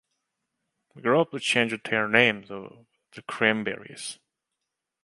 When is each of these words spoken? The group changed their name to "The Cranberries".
The 0.95 1.01
group 1.03 1.29
changed 1.41 1.79
their 1.91 2.07
name 2.07 2.41
to 2.47 2.87
"The 3.13 3.21
Cranberries". 3.21 4.17